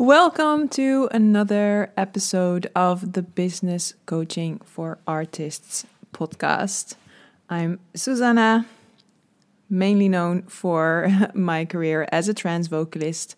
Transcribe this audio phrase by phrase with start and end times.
[0.00, 5.84] Welcome to another episode of the Business Coaching for Artists
[6.14, 6.94] podcast.
[7.50, 8.64] I'm Susanna,
[9.68, 13.36] mainly known for my career as a trance vocalist.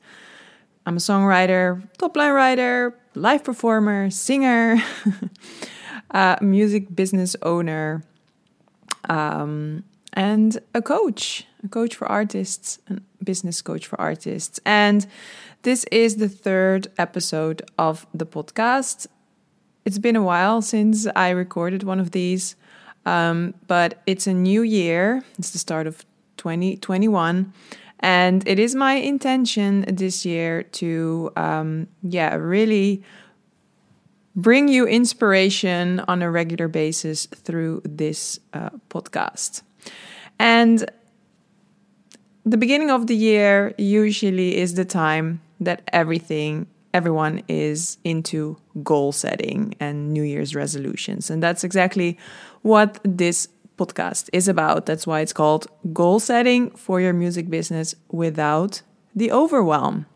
[0.87, 4.81] I'm a songwriter, top line writer, live performer, singer,
[6.13, 8.05] uh, music business owner,
[9.09, 9.83] um,
[10.13, 14.61] and a coach, a coach for artists, a business coach for artists.
[14.65, 15.07] And
[15.63, 19.07] this is the third episode of the podcast.
[19.85, 22.57] It's been a while since I recorded one of these,
[23.07, 25.23] um, but it's a new year.
[25.39, 26.05] It's the start of
[26.37, 27.53] 2021.
[28.01, 33.03] And it is my intention this year to, um, yeah, really
[34.35, 39.63] bring you inspiration on a regular basis through this uh, podcast.
[40.39, 40.91] And
[42.45, 49.13] the beginning of the year usually is the time that everything everyone is into goal
[49.13, 51.31] setting and new year's resolutions.
[51.31, 52.19] And that's exactly
[52.63, 54.87] what this podcast is about.
[54.87, 58.83] That's why it's called goal setting for your music business without
[59.15, 60.07] the overwhelm.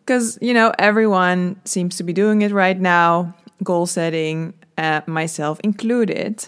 [0.00, 5.60] Because you know everyone seems to be doing it right now goal setting uh, myself
[5.60, 6.46] included.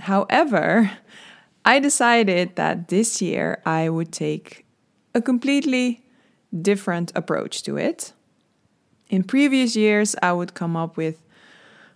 [0.00, 0.90] However
[1.64, 4.64] i decided that this year i would take
[5.14, 6.02] a completely
[6.58, 8.12] different approach to it.
[9.08, 11.22] In previous years, I would come up with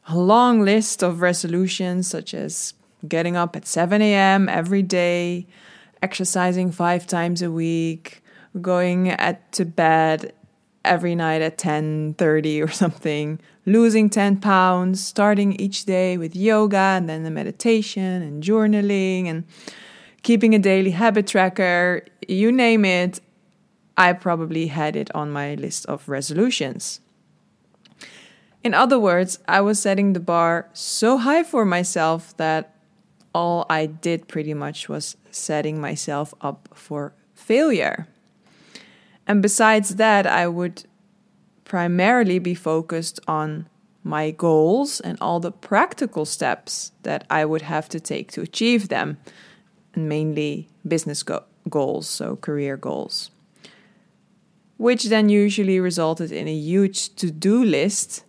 [0.09, 2.75] a long list of resolutions, such as
[3.07, 4.49] getting up at 7 a.m.
[4.49, 5.47] every day,
[6.03, 8.23] exercising five times a week,
[8.61, 10.33] going at to bed
[10.85, 17.09] every night at 10:30 or something, losing 10 pounds, starting each day with yoga and
[17.09, 19.45] then the meditation and journaling and
[20.23, 23.21] keeping a daily habit tracker, you name it,
[23.97, 27.01] I probably had it on my list of resolutions.
[28.63, 32.75] In other words, I was setting the bar so high for myself that
[33.35, 38.09] all I did pretty much was setting myself up for failure.
[39.27, 40.85] And besides that, I would
[41.65, 43.69] primarily be focused on
[44.03, 48.89] my goals and all the practical steps that I would have to take to achieve
[48.89, 49.19] them,
[49.95, 53.31] and mainly business go- goals, so career goals
[54.77, 58.25] which then usually resulted in a huge to do list.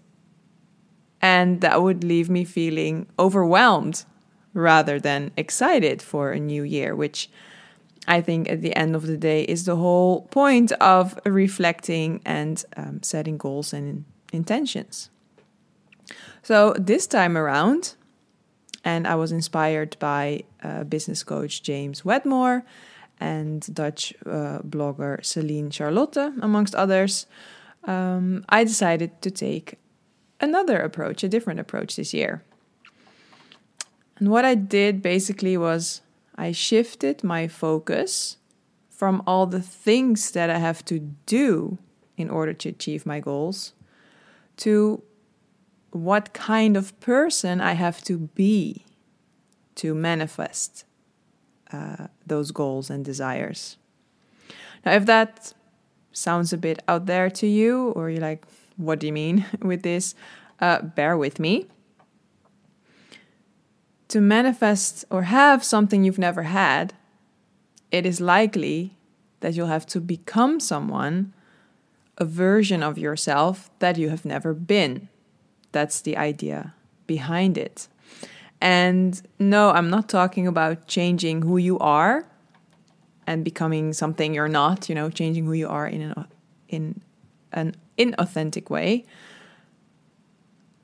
[1.22, 4.06] And that would leave me feeling overwhelmed
[4.54, 7.30] rather than excited for a new year, which
[8.08, 12.64] I think at the end of the day is the whole point of reflecting and
[12.78, 15.10] um, setting goals and intentions.
[16.44, 17.96] So this time around,
[18.84, 22.64] and I was inspired by uh, business coach James Wedmore
[23.20, 27.26] and Dutch uh, blogger Celine Charlotte, amongst others,
[27.86, 29.80] um, I decided to take
[30.40, 32.44] another approach, a different approach this year.
[34.18, 36.02] And what I did basically was
[36.36, 38.38] I shifted my focus
[38.90, 41.78] from all the things that I have to do
[42.18, 43.74] in order to achieve my goals
[44.58, 45.04] to
[45.92, 48.86] what kind of person I have to be
[49.76, 50.86] to manifest
[51.72, 53.78] uh, those goals and desires.
[54.86, 55.54] Now, if that
[56.12, 58.46] sounds a bit out there to you, or you're like,
[58.78, 60.16] what do you mean with this?
[60.60, 61.68] Uh, bear with me.
[64.10, 66.94] To manifest or have something you've never had,
[67.92, 68.96] it is likely
[69.40, 71.34] that you'll have to become someone,
[72.18, 75.10] a version of yourself that you have never been.
[75.72, 76.74] That's the idea
[77.08, 77.88] behind it.
[78.62, 82.26] And no, I'm not talking about changing who you are
[83.28, 86.26] and becoming something you're not, you know, changing who you are in an
[86.70, 87.02] in
[87.52, 89.06] an inauthentic way.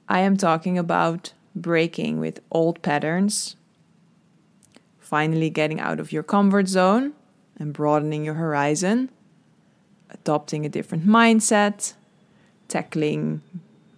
[0.07, 3.55] I am talking about breaking with old patterns,
[4.99, 7.13] finally getting out of your comfort zone
[7.57, 9.09] and broadening your horizon,
[10.09, 11.93] adopting a different mindset,
[12.67, 13.41] tackling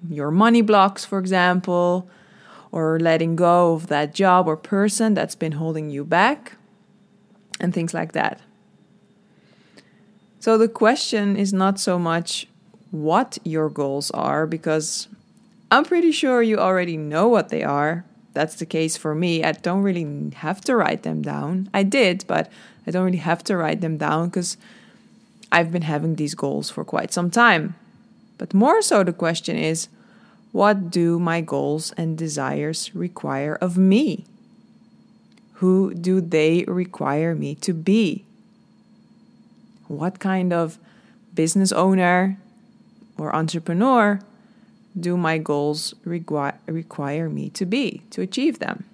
[0.10, 2.10] your money blocks, for example,
[2.72, 6.54] or letting go of that job or person that's been holding you back,
[7.60, 8.42] and things like that.
[10.40, 12.48] So the question is not so much
[12.90, 15.08] what your goals are, because
[15.74, 18.06] I'm pretty sure you already know what they are.
[18.34, 19.44] That's the case for me.
[19.44, 21.68] I don't really have to write them down.
[21.74, 22.52] I did, but
[22.86, 24.56] I don't really have to write them down because
[25.52, 27.74] I've been having these goals for quite some time.
[28.38, 29.88] But more so, the question is
[30.52, 34.26] what do my goals and desires require of me?
[35.54, 38.26] Who do they require me to be?
[39.88, 40.78] What kind of
[41.34, 42.38] business owner
[43.18, 44.20] or entrepreneur
[45.00, 48.86] do my goals requi- require me to be to achieve them?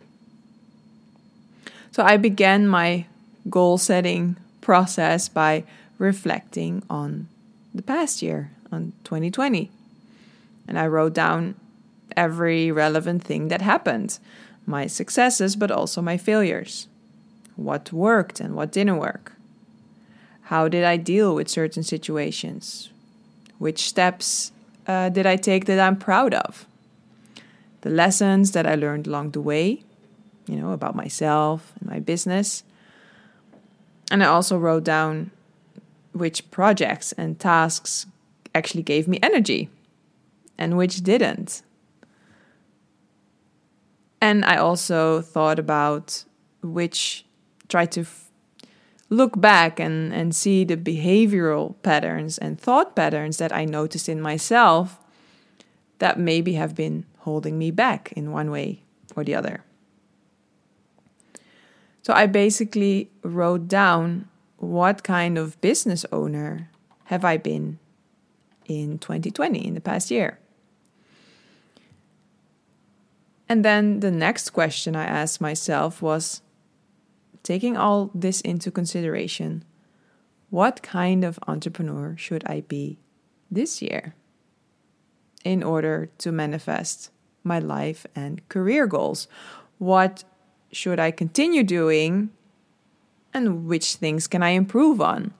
[1.91, 3.05] So I began my
[3.49, 5.63] goal setting process by
[5.97, 7.27] reflecting on
[7.73, 9.69] the past year, on 2020.
[10.67, 11.55] And I wrote down
[12.15, 14.19] every relevant thing that happened
[14.65, 16.87] my successes, but also my failures.
[17.55, 19.33] What worked and what didn't work.
[20.43, 22.91] How did I deal with certain situations?
[23.57, 24.51] Which steps
[24.89, 26.65] uh, did I take that I'm proud of?
[27.81, 29.83] The lessons that I learned along the way,
[30.47, 32.63] you know, about myself and my business.
[34.09, 35.29] And I also wrote down
[36.13, 38.07] which projects and tasks
[38.55, 39.69] actually gave me energy
[40.57, 41.61] and which didn't.
[44.19, 46.25] And I also thought about
[46.63, 47.25] which
[47.67, 48.28] tried to f-
[49.09, 54.21] look back and, and see the behavioral patterns and thought patterns that I noticed in
[54.21, 54.99] myself
[55.97, 58.83] that maybe have been holding me back in one way
[59.15, 59.63] or the other.
[62.01, 66.69] So I basically wrote down what kind of business owner
[67.05, 67.79] have I been
[68.65, 70.39] in 2020, in the past year?
[73.47, 76.41] And then the next question I asked myself was
[77.49, 79.65] taking all this into consideration,
[80.51, 82.99] what kind of entrepreneur should I be
[83.49, 84.13] this year
[85.43, 87.09] in order to manifest
[87.43, 89.27] my life and career goals?
[89.79, 90.23] What
[90.71, 92.29] should I continue doing
[93.33, 95.33] and which things can I improve on?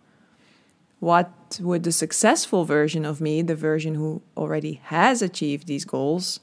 [1.00, 6.40] What would the successful version of me, the version who already has achieved these goals,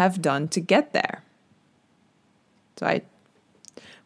[0.00, 1.22] have done to get there?
[2.74, 3.02] So I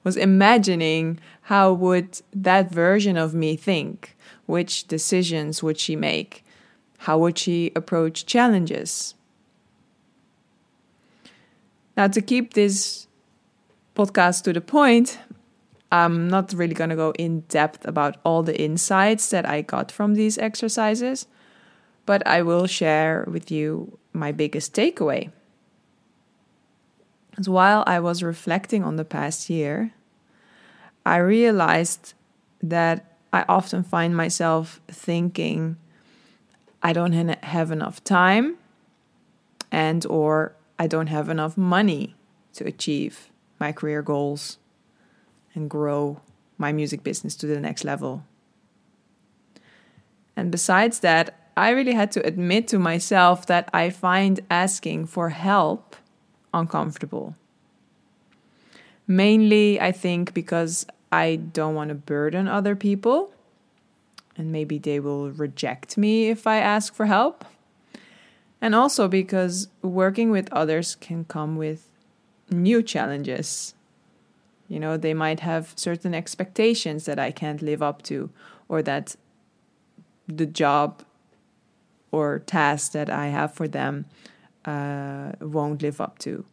[0.05, 4.17] was imagining how would that version of me think?
[4.47, 6.44] Which decisions would she make?
[6.99, 9.14] How would she approach challenges?
[11.97, 13.06] Now, to keep this
[13.94, 15.19] podcast to the point,
[15.93, 19.91] I'm not really going to go in depth about all the insights that I got
[19.91, 21.26] from these exercises,
[22.06, 25.31] but I will share with you my biggest takeaway.
[27.41, 29.95] As while I was reflecting on the past year,
[31.07, 32.13] I realized
[32.63, 35.79] that I often find myself thinking
[36.83, 38.57] I don't have enough time
[39.73, 42.15] and or I don't have enough money
[42.53, 44.59] to achieve my career goals
[45.55, 46.21] and grow
[46.59, 48.23] my music business to the next level.
[50.37, 55.31] And besides that, I really had to admit to myself that I find asking for
[55.31, 55.97] help
[56.52, 57.35] uncomfortable.
[59.06, 63.32] Mainly, I think, because I don't want to burden other people,
[64.37, 67.44] and maybe they will reject me if I ask for help.
[68.61, 71.88] And also because working with others can come with
[72.50, 73.75] new challenges
[74.70, 78.31] you know, they might have certain expectations that I can't live up to,
[78.69, 79.17] or that
[80.29, 81.02] the job
[82.12, 84.06] or task that I have for them
[84.65, 86.45] uh, won't live up to.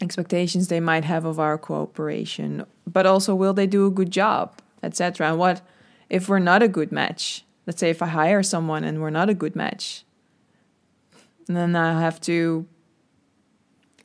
[0.00, 4.60] Expectations they might have of our cooperation, but also will they do a good job,
[4.82, 5.28] etc.
[5.28, 5.60] And what
[6.08, 7.44] if we're not a good match?
[7.66, 10.04] Let's say if I hire someone and we're not a good match,
[11.46, 12.66] then I have to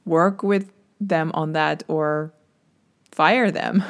[0.06, 2.34] work with them on that or
[3.12, 3.84] fire them.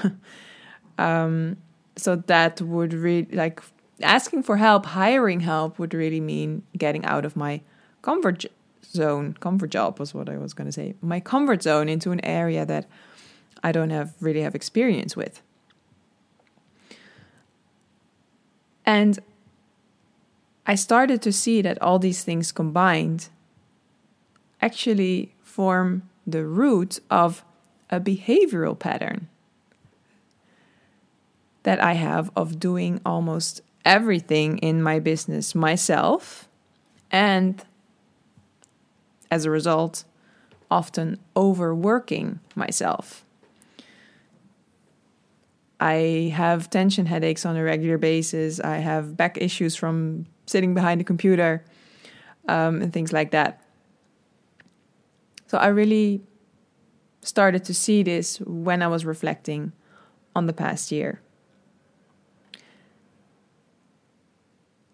[0.98, 1.58] um,
[1.96, 3.62] so that would really like
[4.02, 7.62] asking for help, hiring help would really mean getting out of my
[8.02, 8.46] comfort
[8.96, 9.36] zone.
[9.40, 10.96] Comfort job was what I was going to say.
[11.02, 12.88] My comfort zone into an area that
[13.64, 15.42] I don't have really have experience with.
[18.86, 19.20] And
[20.68, 23.30] I started to see that all these things combined
[24.62, 27.44] actually form the root of
[27.90, 29.28] a behavioral pattern
[31.64, 36.48] that I have of doing almost everything in my business myself
[37.12, 37.64] and
[39.36, 40.06] as a result,
[40.72, 43.26] often overworking myself.
[45.78, 48.62] I have tension headaches on a regular basis.
[48.62, 51.66] I have back issues from sitting behind a computer
[52.48, 53.62] um, and things like that.
[55.48, 56.22] So I really
[57.22, 59.74] started to see this when I was reflecting
[60.34, 61.20] on the past year.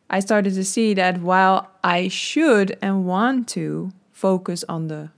[0.10, 5.10] I started to see that while I should and want to focus on the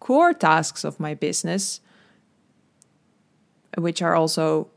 [0.00, 1.80] core tasks of my business,
[3.76, 4.68] which are also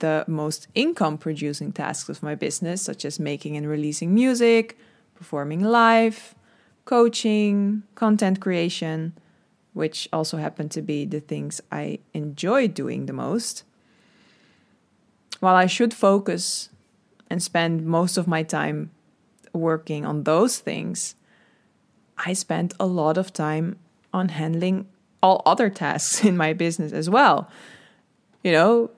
[0.00, 4.76] the most income producing tasks of my business, such as making and releasing music,
[5.14, 6.34] performing live,
[6.84, 9.12] coaching, content creation,
[9.72, 13.62] which also happen to be the things I enjoy doing the most.
[15.38, 16.70] While I should focus
[17.30, 18.90] and spend most of my time
[19.52, 21.14] working on those things,
[22.24, 23.78] I spent a lot of time
[24.12, 24.86] on handling
[25.22, 27.48] all other tasks in my business as well.
[28.42, 28.90] You know,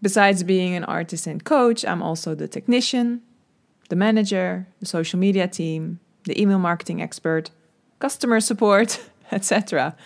[0.00, 3.22] besides being an artist and coach, I'm also the technician,
[3.88, 7.50] the manager, the social media team, the email marketing expert,
[7.98, 9.00] customer support,
[9.32, 9.96] etc.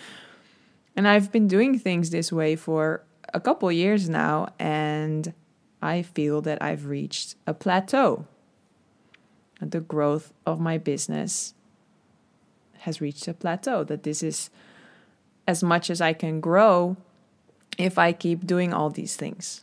[0.95, 3.03] And I've been doing things this way for
[3.33, 5.33] a couple years now, and
[5.81, 8.25] I feel that I've reached a plateau.
[9.59, 11.53] The growth of my business
[12.87, 14.49] has reached a plateau, that this is
[15.45, 16.95] as much as I can grow
[17.77, 19.61] if I keep doing all these things.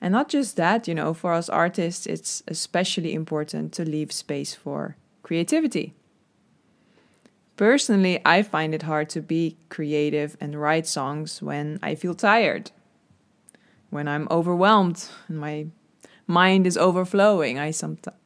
[0.00, 4.54] And not just that, you know, for us artists, it's especially important to leave space
[4.54, 5.92] for creativity.
[7.56, 12.70] Personally, I find it hard to be creative and write songs when I feel tired,
[13.90, 15.66] when I'm overwhelmed and my
[16.26, 17.58] mind is overflowing.
[17.58, 17.74] I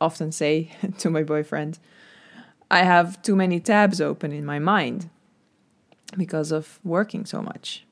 [0.00, 1.80] often say to my boyfriend,
[2.70, 5.10] I have too many tabs open in my mind
[6.16, 7.84] because of working so much.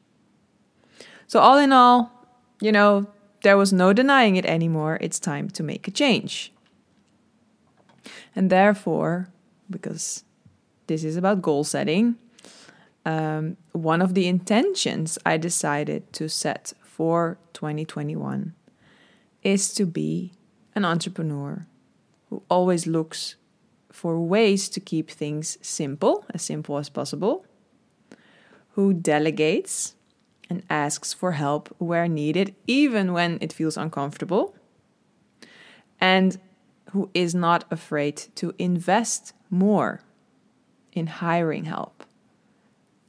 [1.26, 2.11] So, all in all,
[2.61, 3.07] you know,
[3.43, 4.99] there was no denying it anymore.
[5.00, 6.52] It's time to make a change.
[8.35, 9.29] And therefore,
[9.69, 10.25] because
[10.87, 12.17] this is about goal setting,
[13.05, 18.55] um, one of the intentions I decided to set for 2021
[19.43, 20.33] is to be
[20.75, 21.67] an entrepreneur
[22.31, 23.35] who always looks
[23.93, 27.45] for ways to keep things simple, as simple as possible,
[28.71, 29.95] who delegates
[30.49, 34.55] and asks for help where needed, even when it feels uncomfortable,
[36.01, 36.39] and
[36.91, 40.01] who is not afraid to invest more
[40.93, 42.05] in hiring help.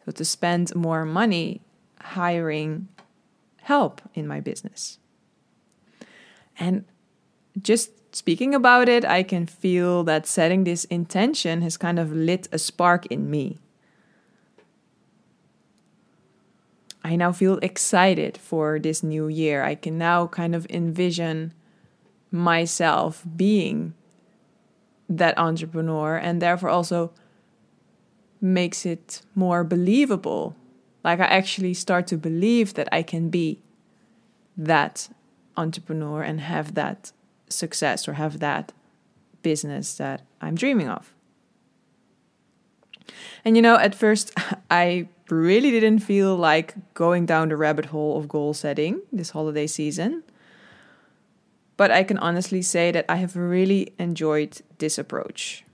[0.06, 1.62] So, to spend more money
[2.02, 2.90] hiring
[3.62, 5.00] help in my business.
[6.60, 6.86] And
[7.62, 12.48] just speaking about it, I can feel that setting this intention has kind of lit
[12.52, 13.58] a spark in me.
[17.04, 19.64] I now feel excited for this new year.
[19.64, 21.54] I can now kind of envision
[22.32, 23.94] myself being
[25.10, 27.12] that entrepreneur and therefore also
[28.40, 30.56] makes it more believable.
[31.04, 33.60] Like I actually start to believe that I can be
[34.56, 35.10] that
[35.58, 37.12] entrepreneur and have that
[37.54, 38.72] success or have that
[39.42, 41.14] business that I'm dreaming of.
[43.46, 44.32] And you know, at first
[44.72, 49.68] I really didn't feel like going down the rabbit hole of goal setting this holiday
[49.68, 50.24] season.
[51.76, 55.66] But I can honestly say that I have really enjoyed this approach.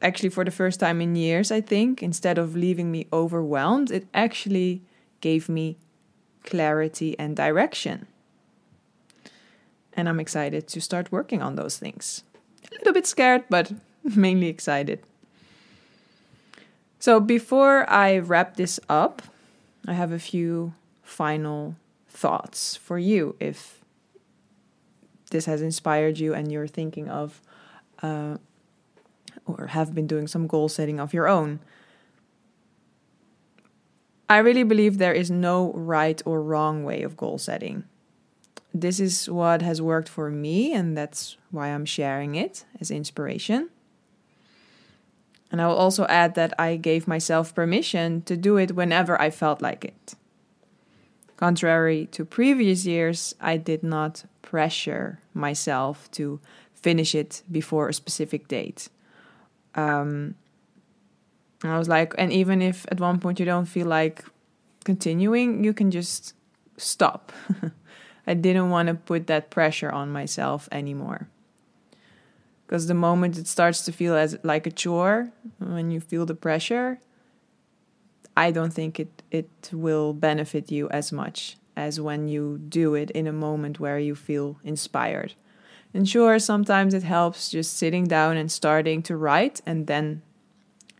[0.00, 4.06] Actually, for the first time in years, I think, instead of leaving me overwhelmed, it
[4.12, 4.82] actually
[5.20, 5.76] gave me
[6.42, 8.06] clarity and direction.
[9.94, 12.24] And I'm excited to start working on those things.
[12.70, 13.72] A little bit scared, but
[14.04, 15.00] mainly excited.
[16.98, 19.22] So before I wrap this up,
[19.86, 21.76] I have a few final
[22.08, 23.84] thoughts for you if
[25.30, 27.42] this has inspired you and you're thinking of
[28.02, 28.38] uh,
[29.46, 31.60] or have been doing some goal setting of your own.
[34.28, 37.84] I really believe there is no right or wrong way of goal setting.
[38.76, 43.70] This is what has worked for me, and that's why I'm sharing it as inspiration.
[45.52, 49.30] And I will also add that I gave myself permission to do it whenever I
[49.30, 50.14] felt like it.
[51.36, 56.40] Contrary to previous years, I did not pressure myself to
[56.74, 58.88] finish it before a specific date.
[59.76, 60.34] Um,
[61.62, 64.24] I was like, and even if at one point you don't feel like
[64.84, 66.34] continuing, you can just
[66.76, 67.32] stop.
[68.26, 71.28] I didn't want to put that pressure on myself anymore.
[72.66, 76.34] Because the moment it starts to feel as like a chore when you feel the
[76.34, 76.98] pressure
[78.36, 83.10] i don't think it it will benefit you as much as when you do it
[83.10, 85.34] in a moment where you feel inspired.
[85.92, 90.22] And sure sometimes it helps just sitting down and starting to write and then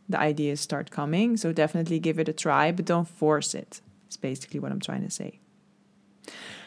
[0.08, 1.36] the ideas start coming.
[1.36, 5.02] So definitely give it a try but don't force it it's basically what i'm trying
[5.02, 5.40] to say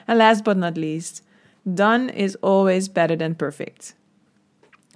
[0.07, 1.23] and last but not least
[1.73, 3.93] done is always better than perfect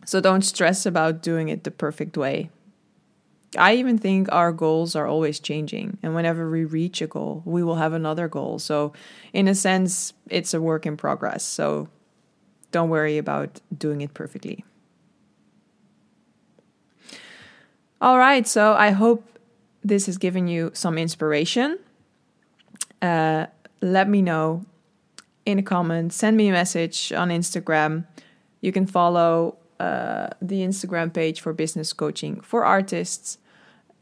[0.06, 2.50] so don't stress about doing it the perfect way.
[3.58, 5.98] I even think our goals are always changing.
[6.02, 8.60] And whenever we reach a goal, we will have another goal.
[8.60, 8.94] So,
[9.34, 11.44] in a sense, it's a work in progress.
[11.44, 11.90] So,
[12.72, 14.64] don't worry about doing it perfectly.
[18.00, 18.48] All right.
[18.48, 19.38] So, I hope
[19.84, 21.78] this has given you some inspiration.
[23.02, 23.48] Uh,
[23.82, 24.66] let me know
[25.46, 28.06] in a comment, send me a message on Instagram.
[28.62, 33.38] You can follow uh, the Instagram page for business coaching for artists.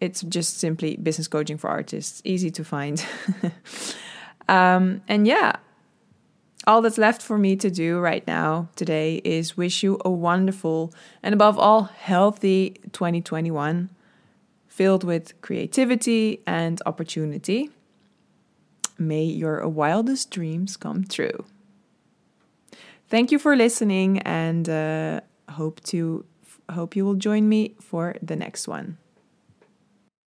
[0.01, 3.05] It's just simply business coaching for artists, easy to find.
[4.49, 5.53] um, and yeah,
[6.67, 10.93] all that's left for me to do right now today is wish you a wonderful
[11.23, 13.89] and above all healthy 2021
[14.67, 17.69] filled with creativity and opportunity.
[18.99, 21.45] May your wildest dreams come true.
[23.07, 26.25] Thank you for listening and uh, hope to
[26.69, 28.97] hope you will join me for the next one.